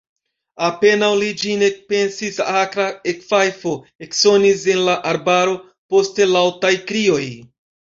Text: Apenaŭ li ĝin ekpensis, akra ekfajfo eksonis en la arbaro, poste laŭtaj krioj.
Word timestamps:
Apenaŭ 0.67 1.09
li 1.23 1.27
ĝin 1.41 1.65
ekpensis, 1.67 2.39
akra 2.61 2.87
ekfajfo 3.13 3.75
eksonis 4.07 4.65
en 4.75 4.83
la 4.89 4.97
arbaro, 5.13 5.57
poste 5.95 6.31
laŭtaj 6.35 6.75
krioj. 6.91 7.25